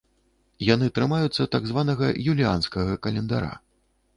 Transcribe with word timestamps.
Яны 0.67 0.87
трымаюцца 0.95 1.45
так 1.57 1.67
званага 1.73 2.09
юліянскага 2.33 2.99
календара. 3.05 3.53